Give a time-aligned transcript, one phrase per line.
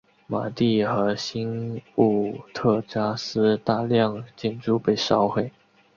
[0.25, 5.51] 马蒂和新武特扎斯大量建筑被烧毁。